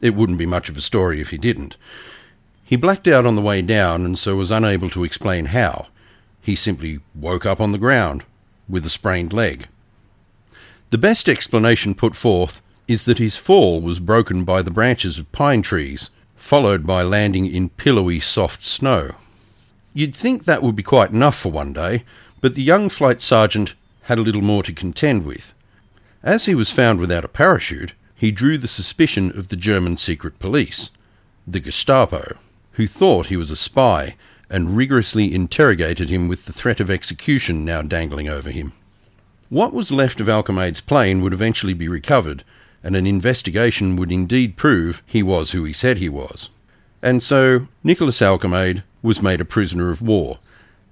It 0.02 0.14
wouldn't 0.14 0.38
be 0.38 0.46
much 0.46 0.68
of 0.68 0.76
a 0.76 0.82
story 0.82 1.20
if 1.20 1.30
he 1.30 1.38
didn't. 1.38 1.76
He 2.64 2.76
blacked 2.76 3.08
out 3.08 3.24
on 3.24 3.34
the 3.34 3.42
way 3.42 3.62
down 3.62 4.04
and 4.04 4.18
so 4.18 4.36
was 4.36 4.50
unable 4.50 4.90
to 4.90 5.04
explain 5.04 5.46
how. 5.46 5.86
He 6.42 6.54
simply 6.56 7.00
woke 7.14 7.46
up 7.46 7.60
on 7.60 7.72
the 7.72 7.78
ground 7.78 8.24
with 8.68 8.84
a 8.84 8.90
sprained 8.90 9.32
leg. 9.32 9.68
The 10.90 10.98
best 10.98 11.28
explanation 11.28 11.94
put 11.94 12.16
forth 12.16 12.62
is 12.88 13.04
that 13.04 13.18
his 13.18 13.36
fall 13.36 13.80
was 13.80 14.00
broken 14.00 14.44
by 14.44 14.62
the 14.62 14.70
branches 14.70 15.18
of 15.18 15.30
pine 15.32 15.62
trees, 15.62 16.10
followed 16.34 16.86
by 16.86 17.02
landing 17.02 17.46
in 17.46 17.68
pillowy 17.68 18.18
soft 18.20 18.64
snow. 18.64 19.12
You'd 19.92 20.14
think 20.14 20.44
that 20.44 20.62
would 20.62 20.76
be 20.76 20.82
quite 20.82 21.10
enough 21.10 21.38
for 21.38 21.50
one 21.50 21.72
day, 21.72 22.04
but 22.40 22.54
the 22.54 22.62
young 22.62 22.88
flight 22.88 23.20
sergeant 23.20 23.74
had 24.02 24.18
a 24.18 24.22
little 24.22 24.42
more 24.42 24.62
to 24.62 24.72
contend 24.72 25.24
with. 25.24 25.54
As 26.22 26.46
he 26.46 26.54
was 26.54 26.70
found 26.70 27.00
without 27.00 27.24
a 27.24 27.28
parachute, 27.28 27.94
he 28.14 28.30
drew 28.30 28.58
the 28.58 28.68
suspicion 28.68 29.36
of 29.36 29.48
the 29.48 29.56
German 29.56 29.96
secret 29.96 30.38
police, 30.38 30.90
the 31.46 31.60
Gestapo, 31.60 32.36
who 32.72 32.86
thought 32.86 33.26
he 33.26 33.36
was 33.36 33.50
a 33.50 33.56
spy 33.56 34.16
and 34.48 34.76
rigorously 34.76 35.34
interrogated 35.34 36.10
him 36.10 36.28
with 36.28 36.46
the 36.46 36.52
threat 36.52 36.80
of 36.80 36.90
execution 36.90 37.64
now 37.64 37.82
dangling 37.82 38.28
over 38.28 38.50
him. 38.50 38.72
What 39.48 39.72
was 39.72 39.90
left 39.90 40.20
of 40.20 40.28
Alkemade's 40.28 40.80
plane 40.80 41.22
would 41.22 41.32
eventually 41.32 41.72
be 41.72 41.88
recovered, 41.88 42.44
and 42.84 42.94
an 42.94 43.06
investigation 43.06 43.96
would 43.96 44.12
indeed 44.12 44.56
prove 44.56 45.02
he 45.06 45.22
was 45.22 45.52
who 45.52 45.64
he 45.64 45.72
said 45.72 45.98
he 45.98 46.08
was. 46.08 46.50
And 47.02 47.22
so 47.22 47.68
Nicholas 47.82 48.20
Alkemade 48.20 48.82
was 49.02 49.22
made 49.22 49.40
a 49.40 49.44
prisoner 49.44 49.90
of 49.90 50.02
war, 50.02 50.38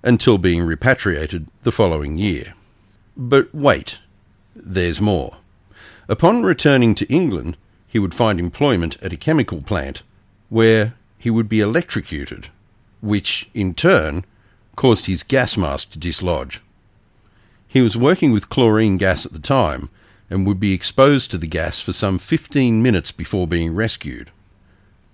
until 0.02 0.38
being 0.38 0.62
repatriated 0.62 1.48
the 1.62 1.72
following 1.72 2.16
year. 2.18 2.54
But 3.16 3.54
wait, 3.54 3.98
there's 4.54 5.00
more. 5.00 5.36
Upon 6.08 6.42
returning 6.42 6.94
to 6.96 7.12
England, 7.12 7.56
he 7.86 7.98
would 7.98 8.14
find 8.14 8.38
employment 8.38 8.96
at 9.02 9.12
a 9.12 9.16
chemical 9.16 9.62
plant, 9.62 10.02
where 10.48 10.94
he 11.18 11.30
would 11.30 11.48
be 11.48 11.60
electrocuted, 11.60 12.48
which, 13.00 13.50
in 13.54 13.74
turn, 13.74 14.24
caused 14.76 15.06
his 15.06 15.22
gas 15.22 15.56
mask 15.56 15.90
to 15.90 15.98
dislodge. 15.98 16.62
He 17.66 17.82
was 17.82 17.96
working 17.96 18.32
with 18.32 18.48
chlorine 18.48 18.96
gas 18.96 19.26
at 19.26 19.32
the 19.32 19.38
time, 19.38 19.90
and 20.30 20.46
would 20.46 20.60
be 20.60 20.72
exposed 20.72 21.30
to 21.30 21.38
the 21.38 21.46
gas 21.46 21.80
for 21.80 21.92
some 21.92 22.18
15 22.18 22.82
minutes 22.82 23.12
before 23.12 23.46
being 23.46 23.74
rescued. 23.74 24.30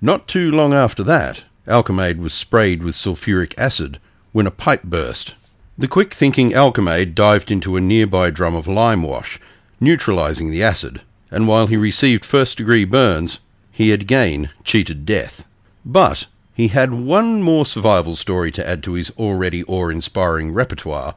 Not 0.01 0.29
too 0.29 0.51
long 0.51 0.75
after 0.75 1.03
that, 1.05 1.45
Alkemade 1.67 2.19
was 2.19 2.35
sprayed 2.35 2.83
with 2.83 2.95
sulfuric 2.95 3.55
acid 3.59 3.99
when 4.33 4.47
a 4.47 4.51
pipe 4.51 4.83
burst. 4.83 5.35
The 5.79 5.89
quick 5.89 6.15
thinking 6.15 6.53
Alkemade 6.53 7.15
dived 7.15 7.51
into 7.51 7.77
a 7.77 7.81
nearby 7.81 8.31
drum 8.31 8.55
of 8.55 8.69
lime 8.69 9.03
wash, 9.03 9.41
neutralizing 9.81 10.51
the 10.51 10.63
acid, 10.63 11.03
and 11.31 11.49
while 11.49 11.67
he 11.67 11.77
received 11.77 12.25
first 12.25 12.59
degree 12.59 12.85
burns, 12.85 13.41
he 13.73 13.91
had 13.91 14.03
again 14.03 14.51
cheated 14.63 15.05
death. 15.05 15.47
But 15.85 16.27
he 16.55 16.69
had 16.69 16.93
one 16.93 17.43
more 17.43 17.67
survival 17.67 18.15
story 18.15 18.53
to 18.53 18.69
add 18.69 18.83
to 18.85 18.93
his 18.93 19.11
already 19.19 19.65
awe 19.65 19.89
inspiring 19.89 20.53
repertoire 20.53 21.17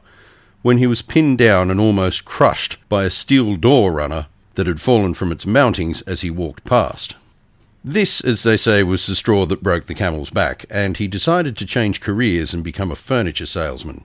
when 0.62 0.78
he 0.78 0.86
was 0.86 1.02
pinned 1.02 1.38
down 1.38 1.70
and 1.70 1.78
almost 1.78 2.24
crushed 2.24 2.76
by 2.88 3.04
a 3.04 3.10
steel 3.10 3.54
door 3.54 3.92
runner 3.92 4.26
that 4.56 4.66
had 4.66 4.80
fallen 4.80 5.14
from 5.14 5.30
its 5.30 5.46
mountings 5.46 6.02
as 6.02 6.22
he 6.22 6.30
walked 6.30 6.64
past. 6.64 7.14
This, 7.88 8.20
as 8.20 8.42
they 8.42 8.58
say, 8.58 8.82
was 8.82 9.06
the 9.06 9.16
straw 9.16 9.46
that 9.46 9.62
broke 9.62 9.86
the 9.86 9.94
camel's 9.94 10.28
back, 10.28 10.66
and 10.68 10.94
he 10.98 11.08
decided 11.08 11.56
to 11.56 11.64
change 11.64 12.02
careers 12.02 12.52
and 12.52 12.62
become 12.62 12.90
a 12.90 12.94
furniture 12.94 13.46
salesman. 13.46 14.04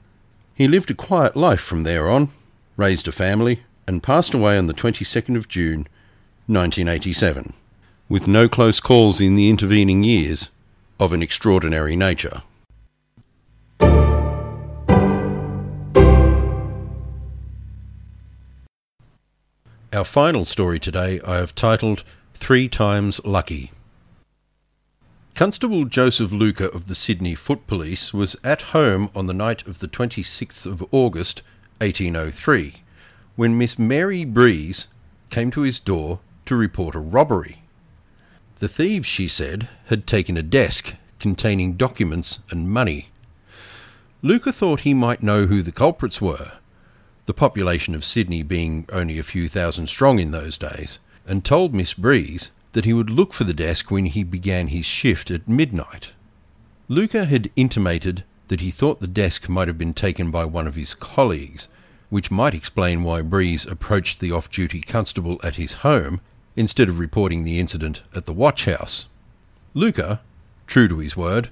He 0.56 0.70
lived 0.70 0.90
a 0.90 0.94
quiet 0.94 1.36
life 1.36 1.60
from 1.60 1.84
there 1.84 2.10
on, 2.10 2.30
raised 2.78 3.10
a 3.10 3.12
family, 3.12 3.64
and 3.86 4.02
passed 4.02 4.34
away 4.34 4.58
on 4.58 4.68
the 4.68 4.74
22nd 4.74 5.36
of 5.36 5.50
June, 5.50 5.86
1987, 6.48 7.52
with 8.08 8.26
no 8.26 8.48
close 8.48 8.80
calls 8.80 9.20
in 9.20 9.36
the 9.36 9.50
intervening 9.50 10.06
years 10.06 10.50
of 10.98 11.12
an 11.12 11.22
extraordinary 11.22 11.98
nature. 11.98 12.42
Our 19.92 20.06
final 20.06 20.46
story 20.46 20.80
today 20.80 21.20
I 21.28 21.36
have 21.36 21.54
titled 21.54 22.06
Three 22.44 22.68
Times 22.68 23.22
Lucky. 23.24 23.72
Constable 25.34 25.86
Joseph 25.86 26.34
Luker 26.34 26.66
of 26.66 26.90
the 26.90 26.94
Sydney 26.94 27.36
Foot 27.36 27.68
Police 27.68 28.14
was 28.14 28.36
at 28.44 28.74
home 28.76 29.10
on 29.16 29.28
the 29.28 29.34
night 29.34 29.66
of 29.66 29.80
the 29.80 29.88
26th 29.88 30.66
of 30.66 30.84
August 30.92 31.42
1803 31.80 32.84
when 33.38 33.58
Miss 33.58 33.80
Mary 33.80 34.26
Breeze 34.26 34.90
came 35.30 35.52
to 35.52 35.62
his 35.62 35.80
door 35.80 36.20
to 36.46 36.58
report 36.58 36.96
a 36.96 37.00
robbery. 37.00 37.64
The 38.60 38.68
thieves, 38.68 39.08
she 39.08 39.30
said, 39.30 39.70
had 39.86 40.06
taken 40.06 40.36
a 40.36 40.44
desk 40.44 40.96
containing 41.20 41.78
documents 41.78 42.40
and 42.50 42.70
money. 42.70 43.08
Luker 44.22 44.52
thought 44.52 44.82
he 44.82 44.94
might 44.94 45.24
know 45.24 45.46
who 45.46 45.62
the 45.62 45.72
culprits 45.72 46.20
were 46.20 46.52
the 47.26 47.34
population 47.34 47.96
of 47.96 48.04
Sydney 48.04 48.44
being 48.44 48.86
only 48.92 49.18
a 49.18 49.24
few 49.24 49.48
thousand 49.48 49.88
strong 49.88 50.20
in 50.20 50.32
those 50.32 50.58
days, 50.58 51.00
and 51.26 51.44
told 51.44 51.74
Miss 51.74 51.94
Breeze 51.94 52.52
that 52.74 52.86
he 52.86 52.94
would 52.94 53.10
look 53.10 53.34
for 53.34 53.44
the 53.44 53.54
desk 53.54 53.90
when 53.92 54.06
he 54.06 54.24
began 54.24 54.68
his 54.68 54.86
shift 54.86 55.32
at 55.32 55.48
midnight. 55.48 56.14
Luker 56.90 57.26
had 57.26 57.50
intimated 57.56 58.24
that 58.50 58.60
he 58.60 58.72
thought 58.72 59.00
the 59.00 59.08
desk 59.08 59.48
might 59.48 59.68
have 59.68 59.78
been 59.78 59.94
taken 59.94 60.32
by 60.32 60.46
one 60.46 60.68
of 60.68 60.76
his 60.76 60.94
colleagues, 60.94 61.68
which 62.10 62.30
might 62.30 62.54
explain 62.54 63.04
why 63.04 63.22
Breeze 63.22 63.66
approached 63.66 64.20
the 64.20 64.32
off 64.32 64.50
duty 64.52 64.82
constable 64.82 65.40
at 65.44 65.56
his 65.56 65.74
home 65.74 66.20
instead 66.56 66.90
of 66.90 67.00
reporting 67.00 67.44
the 67.44 67.60
incident 67.60 68.04
at 68.14 68.26
the 68.26 68.34
watch 68.34 68.66
house. 68.66 69.08
Luker, 69.74 70.20
true 70.68 70.88
to 70.88 71.00
his 71.00 71.18
word, 71.18 71.50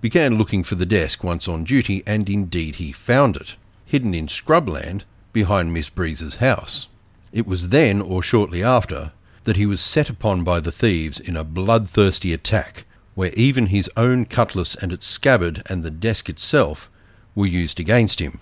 began 0.00 0.36
looking 0.36 0.62
for 0.62 0.74
the 0.74 0.86
desk 0.86 1.24
once 1.24 1.48
on 1.48 1.64
duty, 1.64 2.02
and 2.06 2.28
indeed 2.28 2.76
he 2.76 2.92
found 2.92 3.36
it, 3.36 3.56
hidden 3.86 4.14
in 4.14 4.28
scrubland 4.28 5.04
behind 5.32 5.72
Miss 5.72 5.88
Breeze's 5.88 6.36
house. 6.36 6.88
It 7.34 7.48
was 7.48 7.70
then, 7.70 8.00
or 8.00 8.22
shortly 8.22 8.62
after, 8.62 9.10
that 9.42 9.56
he 9.56 9.66
was 9.66 9.80
set 9.80 10.08
upon 10.08 10.44
by 10.44 10.60
the 10.60 10.70
thieves 10.70 11.18
in 11.18 11.36
a 11.36 11.42
bloodthirsty 11.42 12.32
attack, 12.32 12.84
where 13.16 13.32
even 13.32 13.66
his 13.66 13.90
own 13.96 14.24
cutlass 14.24 14.76
and 14.76 14.92
its 14.92 15.04
scabbard 15.04 15.60
and 15.66 15.82
the 15.82 15.90
desk 15.90 16.28
itself 16.28 16.88
were 17.34 17.44
used 17.44 17.80
against 17.80 18.20
him. 18.20 18.38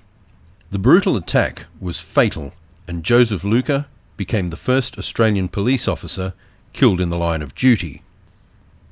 The 0.71 0.79
brutal 0.79 1.17
attack 1.17 1.65
was 1.81 2.01
fatal, 2.01 2.53
and 2.87 3.03
Joseph 3.03 3.45
Luker 3.45 3.87
became 4.19 4.51
the 4.51 4.59
first 4.59 4.99
Australian 4.99 5.49
police 5.49 5.89
officer 5.89 6.35
killed 6.75 7.01
in 7.01 7.09
the 7.09 7.17
line 7.17 7.41
of 7.41 7.55
duty. 7.55 8.03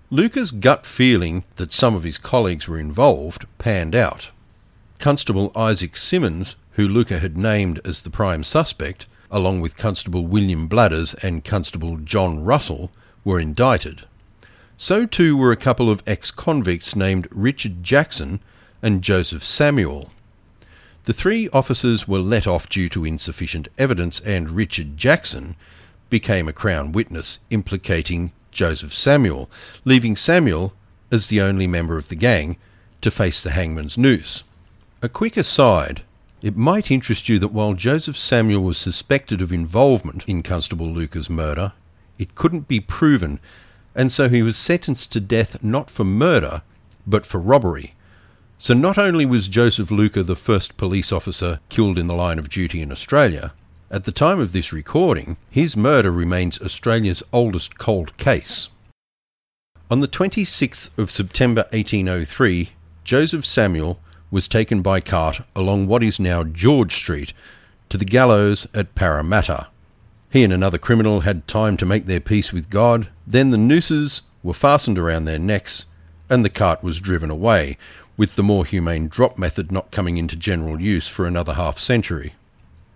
Luker's 0.09 0.50
gut 0.50 0.87
feeling 0.87 1.45
that 1.57 1.75
some 1.75 1.95
of 1.95 2.04
his 2.04 2.16
colleagues 2.16 2.66
were 2.66 2.80
involved 2.80 3.45
panned 3.59 3.95
out. 3.95 4.30
Constable 4.99 5.52
Isaac 5.54 5.95
Simmons, 5.95 6.57
who 6.73 6.88
Luker 6.88 7.19
had 7.19 7.37
named 7.37 7.83
as 7.85 8.00
the 8.00 8.09
prime 8.09 8.42
suspect, 8.42 9.07
along 9.30 9.60
with 9.60 9.76
Constable 9.76 10.26
William 10.26 10.66
Bladders 10.66 11.14
and 11.22 11.44
Constable 11.44 11.96
John 11.99 12.44
Russell, 12.44 12.90
were 13.25 13.38
indicted. 13.38 14.02
So 14.76 15.06
too 15.06 15.37
were 15.37 15.52
a 15.52 15.56
couple 15.56 15.90
of 15.90 16.02
ex 16.06 16.30
convicts 16.30 16.96
named 16.96 17.28
Richard 17.30 17.84
Jackson 17.84 18.40
and 18.82 19.02
Joseph 19.02 19.44
Samuel. 19.44 20.10
The 21.04 21.12
three 21.12 21.49
officers 21.50 22.08
were 22.08 22.18
let 22.18 22.46
off 22.46 22.68
due 22.68 22.88
to 22.90 23.04
insufficient 23.04 23.68
evidence, 23.78 24.20
and 24.20 24.50
Richard 24.50 24.96
Jackson 24.96 25.56
became 26.08 26.49
a 26.49 26.52
Crown 26.52 26.92
witness 26.92 27.40
implicating 27.50 28.32
Joseph 28.50 28.94
Samuel, 28.94 29.50
leaving 29.84 30.16
Samuel, 30.16 30.75
as 31.10 31.28
the 31.28 31.40
only 31.40 31.66
member 31.66 31.96
of 31.96 32.08
the 32.08 32.16
gang, 32.16 32.56
to 33.00 33.10
face 33.10 33.42
the 33.42 33.50
hangman's 33.50 33.96
noose. 33.96 34.44
A 35.02 35.08
quick 35.08 35.37
aside 35.37 36.02
it 36.42 36.56
might 36.56 36.90
interest 36.90 37.28
you 37.28 37.38
that 37.38 37.52
while 37.52 37.75
Joseph 37.75 38.16
Samuel 38.16 38.62
was 38.62 38.78
suspected 38.78 39.42
of 39.42 39.52
involvement 39.52 40.25
in 40.26 40.42
Constable 40.42 40.87
Luker's 40.87 41.28
murder, 41.28 41.73
it 42.18 42.35
couldn't 42.35 42.68
be 42.68 42.80
proven, 42.80 43.40
and 43.94 44.11
so 44.11 44.28
he 44.28 44.42
was 44.42 44.56
sentenced 44.56 45.12
to 45.12 45.20
death 45.20 45.62
not 45.62 45.90
for 45.90 46.04
murder, 46.04 46.62
but 47.06 47.26
for 47.26 47.38
robbery. 47.38 47.94
So 48.59 48.75
not 48.75 48.99
only 48.99 49.26
was 49.26 49.49
Joseph 49.49 49.90
Luker 49.90 50.23
the 50.23 50.37
first 50.37 50.76
police 50.76 51.12
officer 51.12 51.61
killed 51.68 51.99
in 51.99 52.06
the 52.06 52.14
line 52.14 52.38
of 52.38 52.49
duty 52.49 52.82
in 52.82 52.92
Australia, 52.92 53.52
at 53.90 54.04
the 54.04 54.12
time 54.12 54.38
of 54.38 54.52
this 54.52 54.73
recording, 54.73 55.37
his 55.50 55.76
murder 55.76 56.12
remains 56.12 56.61
Australia's 56.61 57.23
oldest 57.32 57.76
cold 57.76 58.16
case. 58.18 58.68
On 59.90 60.00
the 60.00 60.09
26th 60.09 60.97
of 60.97 61.11
September 61.11 61.62
1803, 61.73 62.70
Joseph 63.02 63.44
Samuel 63.44 63.99
was 64.30 64.49
taken 64.49 64.82
by 64.82 65.00
cart 65.00 65.40
along 65.56 65.87
what 65.87 66.02
is 66.02 66.20
now 66.20 66.44
George 66.44 66.94
Street 66.94 67.32
to 67.88 67.99
the 67.99 68.04
gallows 68.04 68.66
at 68.75 68.94
Parramatta. 68.94 69.66
He 70.30 70.44
and 70.44 70.52
another 70.52 70.78
criminal 70.78 71.20
had 71.20 71.49
time 71.49 71.76
to 71.78 71.87
make 71.87 72.06
their 72.06 72.20
peace 72.20 72.52
with 72.52 72.70
God, 72.70 73.08
then 73.26 73.50
the 73.50 73.58
nooses 73.58 74.22
were 74.42 74.54
fastened 74.54 74.99
around 74.99 75.25
their 75.25 75.38
necks 75.38 75.87
and 76.30 76.44
the 76.44 76.50
cart 76.50 76.82
was 76.82 77.00
driven 77.00 77.28
away, 77.28 77.76
with 78.16 78.36
the 78.36 78.43
more 78.43 78.64
humane 78.64 79.08
drop 79.08 79.36
method 79.36 79.73
not 79.73 79.90
coming 79.90 80.16
into 80.16 80.36
general 80.36 80.80
use 80.80 81.08
for 81.08 81.26
another 81.26 81.54
half 81.54 81.78
century. 81.78 82.34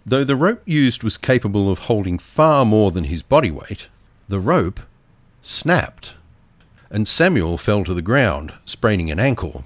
Though 0.06 0.22
the 0.22 0.36
rope 0.36 0.62
used 0.64 1.02
was 1.02 1.16
capable 1.16 1.68
of 1.70 1.80
holding 1.80 2.18
far 2.18 2.64
more 2.64 2.92
than 2.92 3.04
his 3.04 3.22
body 3.22 3.50
weight, 3.50 3.88
the 4.28 4.38
rope 4.38 4.80
snapped, 5.42 6.14
and 6.90 7.08
Samuel 7.08 7.58
fell 7.58 7.82
to 7.84 7.94
the 7.94 8.02
ground, 8.02 8.52
spraining 8.64 9.10
an 9.10 9.18
ankle. 9.18 9.64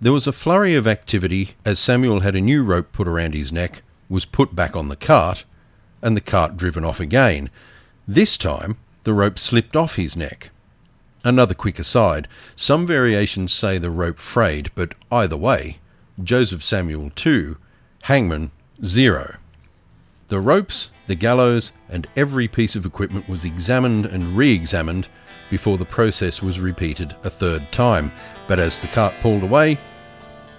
There 0.00 0.12
was 0.12 0.28
a 0.28 0.32
flurry 0.32 0.76
of 0.76 0.86
activity 0.86 1.56
as 1.64 1.80
Samuel 1.80 2.20
had 2.20 2.36
a 2.36 2.40
new 2.40 2.62
rope 2.62 2.92
put 2.92 3.08
around 3.08 3.34
his 3.34 3.50
neck, 3.50 3.82
was 4.08 4.24
put 4.24 4.54
back 4.54 4.76
on 4.76 4.88
the 4.88 4.94
cart, 4.94 5.44
and 6.00 6.16
the 6.16 6.20
cart 6.20 6.56
driven 6.56 6.84
off 6.84 7.00
again. 7.00 7.50
This 8.06 8.36
time, 8.36 8.76
the 9.02 9.12
rope 9.12 9.40
slipped 9.40 9.74
off 9.74 9.96
his 9.96 10.14
neck. 10.14 10.50
Another 11.24 11.52
quick 11.52 11.80
aside 11.80 12.28
some 12.54 12.86
variations 12.86 13.52
say 13.52 13.76
the 13.76 13.90
rope 13.90 14.20
frayed, 14.20 14.70
but 14.76 14.94
either 15.10 15.36
way, 15.36 15.78
Joseph 16.22 16.62
Samuel 16.62 17.10
2, 17.16 17.56
hangman 18.02 18.52
0. 18.84 19.34
The 20.28 20.38
ropes, 20.38 20.92
the 21.08 21.16
gallows, 21.16 21.72
and 21.88 22.06
every 22.16 22.46
piece 22.46 22.76
of 22.76 22.86
equipment 22.86 23.28
was 23.28 23.44
examined 23.44 24.06
and 24.06 24.36
re 24.36 24.52
examined 24.52 25.08
before 25.50 25.76
the 25.76 25.84
process 25.84 26.42
was 26.42 26.60
repeated 26.60 27.16
a 27.24 27.30
third 27.30 27.72
time. 27.72 28.12
But 28.46 28.58
as 28.58 28.80
the 28.80 28.88
cart 28.88 29.14
pulled 29.20 29.42
away, 29.42 29.78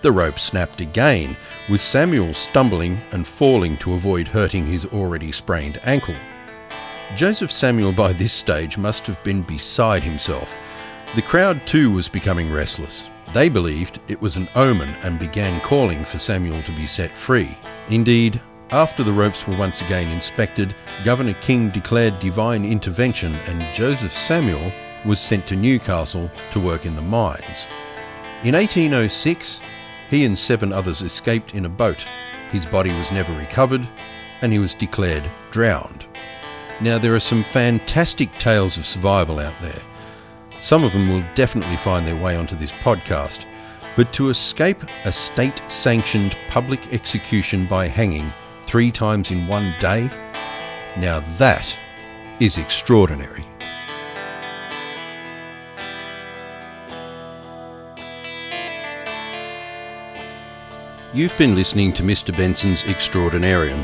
the 0.01 0.11
rope 0.11 0.39
snapped 0.39 0.81
again, 0.81 1.35
with 1.69 1.81
Samuel 1.81 2.33
stumbling 2.33 2.99
and 3.11 3.27
falling 3.27 3.77
to 3.77 3.93
avoid 3.93 4.27
hurting 4.27 4.65
his 4.65 4.85
already 4.85 5.31
sprained 5.31 5.79
ankle. 5.83 6.15
Joseph 7.15 7.51
Samuel 7.51 7.91
by 7.91 8.13
this 8.13 8.33
stage 8.33 8.77
must 8.77 9.07
have 9.07 9.21
been 9.23 9.41
beside 9.41 10.03
himself. 10.03 10.57
The 11.15 11.21
crowd 11.21 11.65
too 11.65 11.91
was 11.91 12.07
becoming 12.07 12.51
restless. 12.51 13.09
They 13.33 13.49
believed 13.49 13.99
it 14.07 14.21
was 14.21 14.37
an 14.37 14.47
omen 14.55 14.89
and 15.03 15.19
began 15.19 15.59
calling 15.61 16.05
for 16.05 16.19
Samuel 16.19 16.61
to 16.63 16.71
be 16.71 16.85
set 16.85 17.15
free. 17.15 17.57
Indeed, 17.89 18.39
after 18.71 19.03
the 19.03 19.13
ropes 19.13 19.47
were 19.47 19.57
once 19.57 19.81
again 19.81 20.09
inspected, 20.09 20.75
Governor 21.03 21.33
King 21.33 21.69
declared 21.69 22.19
divine 22.19 22.63
intervention 22.63 23.33
and 23.47 23.73
Joseph 23.73 24.15
Samuel 24.15 24.71
was 25.05 25.19
sent 25.19 25.47
to 25.47 25.55
Newcastle 25.55 26.29
to 26.51 26.59
work 26.59 26.85
in 26.85 26.93
the 26.93 27.01
mines. 27.01 27.67
In 28.43 28.53
1806, 28.53 29.61
he 30.09 30.25
and 30.25 30.37
seven 30.37 30.73
others 30.73 31.01
escaped 31.01 31.53
in 31.53 31.65
a 31.65 31.69
boat. 31.69 32.07
His 32.51 32.65
body 32.65 32.93
was 32.93 33.11
never 33.11 33.33
recovered 33.33 33.87
and 34.41 34.51
he 34.51 34.59
was 34.59 34.73
declared 34.73 35.29
drowned. 35.51 36.07
Now, 36.81 36.97
there 36.97 37.13
are 37.13 37.19
some 37.19 37.43
fantastic 37.43 38.37
tales 38.39 38.77
of 38.77 38.85
survival 38.85 39.39
out 39.39 39.59
there. 39.61 39.81
Some 40.61 40.83
of 40.83 40.93
them 40.93 41.09
will 41.09 41.23
definitely 41.35 41.77
find 41.77 42.07
their 42.07 42.15
way 42.15 42.35
onto 42.35 42.55
this 42.55 42.71
podcast. 42.71 43.45
But 43.95 44.13
to 44.13 44.29
escape 44.29 44.81
a 45.03 45.11
state 45.11 45.61
sanctioned 45.67 46.37
public 46.47 46.93
execution 46.93 47.67
by 47.67 47.87
hanging 47.87 48.31
three 48.63 48.91
times 48.91 49.31
in 49.31 49.47
one 49.47 49.75
day? 49.79 50.09
Now 50.97 51.19
that 51.37 51.77
is 52.39 52.57
extraordinary. 52.57 53.45
You've 61.11 61.35
been 61.39 61.55
listening 61.55 61.91
to 61.93 62.03
Mr. 62.03 62.35
Benson's 62.37 62.83
Extraordinarium. 62.83 63.83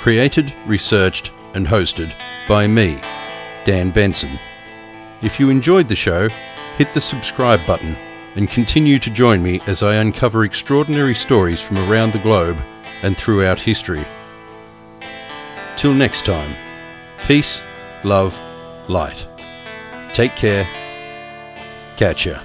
Created, 0.00 0.54
researched, 0.64 1.30
and 1.52 1.66
hosted 1.66 2.14
by 2.48 2.66
me, 2.66 2.94
Dan 3.66 3.90
Benson. 3.90 4.38
If 5.20 5.38
you 5.38 5.50
enjoyed 5.50 5.88
the 5.88 5.94
show, 5.94 6.30
hit 6.78 6.90
the 6.94 7.02
subscribe 7.02 7.66
button 7.66 7.96
and 8.34 8.48
continue 8.48 8.98
to 8.98 9.10
join 9.10 9.42
me 9.42 9.60
as 9.66 9.82
I 9.82 9.96
uncover 9.96 10.44
extraordinary 10.44 11.14
stories 11.14 11.60
from 11.60 11.76
around 11.76 12.14
the 12.14 12.18
globe 12.18 12.62
and 13.02 13.14
throughout 13.14 13.60
history. 13.60 14.06
Till 15.76 15.92
next 15.92 16.24
time, 16.24 16.56
peace, 17.26 17.62
love, 18.04 18.40
light. 18.88 19.26
Take 20.14 20.34
care. 20.34 20.64
Catch 21.98 22.24
ya. 22.24 22.40